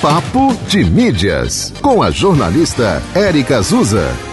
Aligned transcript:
Papo 0.00 0.56
de 0.66 0.82
Mídias, 0.82 1.74
com 1.82 2.02
a 2.02 2.10
jornalista 2.10 3.02
Érica 3.14 3.58
Azusa. 3.58 4.29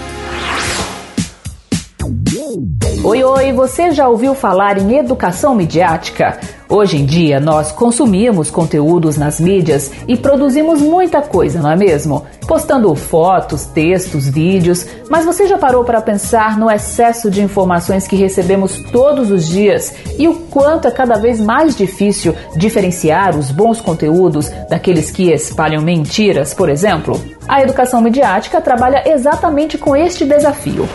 Oi, 3.03 3.23
oi, 3.23 3.53
você 3.53 3.91
já 3.91 4.09
ouviu 4.09 4.33
falar 4.33 4.77
em 4.77 4.97
educação 4.97 5.53
midiática? 5.53 6.39
Hoje 6.67 6.97
em 6.97 7.05
dia, 7.05 7.39
nós 7.39 7.71
consumimos 7.71 8.49
conteúdos 8.49 9.15
nas 9.17 9.39
mídias 9.39 9.91
e 10.07 10.17
produzimos 10.17 10.81
muita 10.81 11.21
coisa, 11.21 11.61
não 11.61 11.71
é 11.71 11.75
mesmo? 11.75 12.25
Postando 12.47 12.93
fotos, 12.95 13.65
textos, 13.65 14.27
vídeos, 14.27 14.85
mas 15.09 15.23
você 15.23 15.47
já 15.47 15.57
parou 15.57 15.83
para 15.83 16.01
pensar 16.01 16.57
no 16.57 16.69
excesso 16.69 17.29
de 17.29 17.41
informações 17.41 18.07
que 18.07 18.15
recebemos 18.15 18.77
todos 18.91 19.31
os 19.31 19.47
dias 19.47 19.93
e 20.17 20.27
o 20.27 20.33
quanto 20.33 20.87
é 20.87 20.91
cada 20.91 21.17
vez 21.17 21.39
mais 21.39 21.75
difícil 21.75 22.35
diferenciar 22.57 23.37
os 23.37 23.51
bons 23.51 23.79
conteúdos 23.79 24.49
daqueles 24.69 25.11
que 25.11 25.31
espalham 25.31 25.81
mentiras, 25.81 26.53
por 26.53 26.67
exemplo? 26.67 27.21
A 27.47 27.61
educação 27.61 28.01
midiática 28.01 28.59
trabalha 28.59 29.03
exatamente 29.09 29.77
com 29.77 29.95
este 29.95 30.25
desafio. 30.25 30.89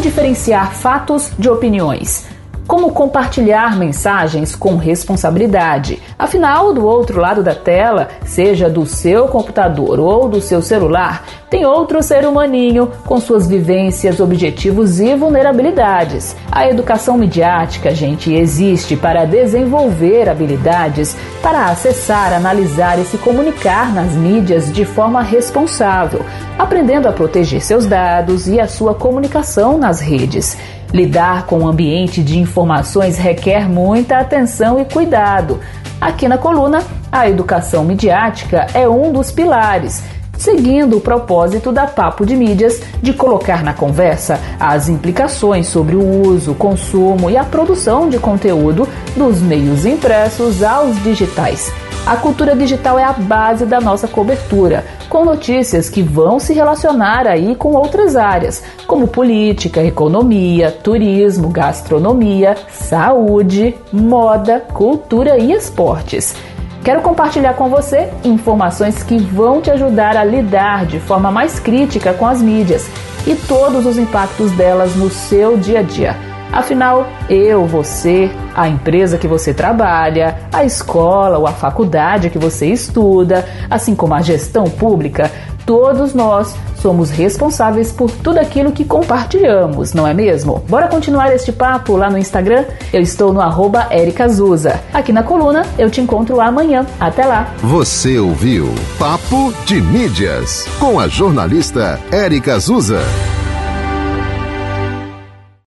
Diferenciar 0.00 0.74
fatos 0.74 1.30
de 1.38 1.48
opiniões? 1.50 2.24
Como 2.70 2.92
compartilhar 2.92 3.76
mensagens 3.76 4.54
com 4.54 4.76
responsabilidade? 4.76 6.00
Afinal, 6.16 6.72
do 6.72 6.86
outro 6.86 7.20
lado 7.20 7.42
da 7.42 7.52
tela, 7.52 8.10
seja 8.24 8.70
do 8.70 8.86
seu 8.86 9.26
computador 9.26 9.98
ou 9.98 10.28
do 10.28 10.40
seu 10.40 10.62
celular, 10.62 11.24
tem 11.50 11.66
outro 11.66 12.00
ser 12.00 12.24
humaninho 12.24 12.88
com 13.04 13.18
suas 13.18 13.48
vivências, 13.48 14.20
objetivos 14.20 15.00
e 15.00 15.16
vulnerabilidades. 15.16 16.36
A 16.48 16.68
educação 16.68 17.18
midiática, 17.18 17.92
gente, 17.92 18.32
existe 18.32 18.94
para 18.96 19.24
desenvolver 19.24 20.28
habilidades 20.28 21.16
para 21.42 21.64
acessar, 21.64 22.32
analisar 22.32 23.00
e 23.00 23.04
se 23.04 23.18
comunicar 23.18 23.92
nas 23.92 24.12
mídias 24.12 24.72
de 24.72 24.84
forma 24.84 25.22
responsável, 25.22 26.24
aprendendo 26.56 27.08
a 27.08 27.12
proteger 27.12 27.62
seus 27.62 27.84
dados 27.84 28.46
e 28.46 28.60
a 28.60 28.68
sua 28.68 28.94
comunicação 28.94 29.76
nas 29.76 29.98
redes. 29.98 30.56
Lidar 30.92 31.46
com 31.46 31.60
o 31.60 31.68
ambiente 31.68 32.22
de 32.22 32.38
informações 32.38 33.16
requer 33.16 33.68
muita 33.68 34.18
atenção 34.18 34.80
e 34.80 34.84
cuidado. 34.84 35.60
Aqui 36.00 36.26
na 36.26 36.36
coluna, 36.36 36.82
a 37.12 37.28
educação 37.28 37.84
midiática 37.84 38.66
é 38.74 38.88
um 38.88 39.12
dos 39.12 39.30
pilares, 39.30 40.02
seguindo 40.36 40.96
o 40.96 41.00
propósito 41.00 41.70
da 41.70 41.86
Papo 41.86 42.24
de 42.26 42.34
Mídias 42.34 42.80
de 43.02 43.12
colocar 43.12 43.62
na 43.62 43.72
conversa 43.72 44.40
as 44.58 44.88
implicações 44.88 45.68
sobre 45.68 45.94
o 45.94 46.22
uso, 46.26 46.54
consumo 46.54 47.30
e 47.30 47.36
a 47.36 47.44
produção 47.44 48.08
de 48.08 48.18
conteúdo 48.18 48.88
dos 49.16 49.40
meios 49.40 49.86
impressos 49.86 50.62
aos 50.62 51.00
digitais. 51.02 51.72
A 52.06 52.16
cultura 52.16 52.56
digital 52.56 52.98
é 52.98 53.04
a 53.04 53.12
base 53.12 53.64
da 53.66 53.80
nossa 53.80 54.08
cobertura, 54.08 54.84
com 55.08 55.24
notícias 55.24 55.88
que 55.88 56.02
vão 56.02 56.40
se 56.40 56.52
relacionar 56.52 57.26
aí 57.26 57.54
com 57.54 57.72
outras 57.74 58.16
áreas, 58.16 58.62
como 58.86 59.06
política, 59.06 59.82
economia, 59.82 60.72
turismo, 60.72 61.50
gastronomia, 61.50 62.56
saúde, 62.68 63.76
moda, 63.92 64.60
cultura 64.72 65.38
e 65.38 65.52
esportes. 65.52 66.34
Quero 66.82 67.02
compartilhar 67.02 67.54
com 67.54 67.68
você 67.68 68.08
informações 68.24 69.02
que 69.02 69.18
vão 69.18 69.60
te 69.60 69.70
ajudar 69.70 70.16
a 70.16 70.24
lidar 70.24 70.86
de 70.86 70.98
forma 70.98 71.30
mais 71.30 71.60
crítica 71.60 72.14
com 72.14 72.26
as 72.26 72.40
mídias 72.40 72.88
e 73.26 73.36
todos 73.36 73.84
os 73.84 73.98
impactos 73.98 74.50
delas 74.52 74.96
no 74.96 75.10
seu 75.10 75.58
dia 75.58 75.80
a 75.80 75.82
dia. 75.82 76.29
Afinal, 76.52 77.06
eu, 77.28 77.64
você, 77.66 78.30
a 78.54 78.68
empresa 78.68 79.16
que 79.16 79.28
você 79.28 79.54
trabalha, 79.54 80.36
a 80.52 80.64
escola 80.64 81.38
ou 81.38 81.46
a 81.46 81.52
faculdade 81.52 82.30
que 82.30 82.38
você 82.38 82.66
estuda, 82.66 83.46
assim 83.70 83.94
como 83.94 84.14
a 84.14 84.20
gestão 84.20 84.64
pública, 84.64 85.30
todos 85.64 86.14
nós 86.14 86.54
somos 86.74 87.10
responsáveis 87.10 87.92
por 87.92 88.10
tudo 88.10 88.38
aquilo 88.38 88.72
que 88.72 88.84
compartilhamos, 88.84 89.92
não 89.92 90.06
é 90.06 90.14
mesmo? 90.14 90.64
Bora 90.68 90.88
continuar 90.88 91.32
este 91.32 91.52
papo 91.52 91.96
lá 91.96 92.10
no 92.10 92.18
Instagram? 92.18 92.64
Eu 92.92 93.00
estou 93.00 93.32
no 93.32 93.40
arroba 93.40 93.88
Azusa. 94.20 94.80
Aqui 94.92 95.12
na 95.12 95.22
coluna, 95.22 95.64
eu 95.78 95.88
te 95.90 96.00
encontro 96.00 96.40
amanhã. 96.40 96.84
Até 96.98 97.24
lá! 97.24 97.54
Você 97.58 98.18
ouviu 98.18 98.68
Papo 98.98 99.52
de 99.64 99.80
Mídias 99.80 100.66
com 100.78 100.98
a 100.98 101.06
jornalista 101.06 102.00
Érica 102.10 102.54
Azusa. 102.54 103.00